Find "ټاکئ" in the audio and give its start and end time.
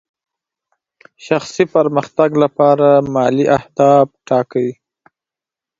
4.27-4.69